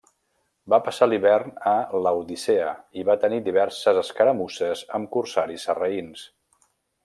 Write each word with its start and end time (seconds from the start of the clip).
Va 0.73 0.77
passar 0.85 1.07
l'hivern 1.09 1.51
a 1.71 1.73
Laodicea 2.07 2.73
i 3.01 3.05
va 3.11 3.17
tenir 3.25 3.39
diverses 3.49 4.01
escaramusses 4.03 4.85
amb 5.01 5.15
corsaris 5.19 5.71
sarraïns. 5.71 6.29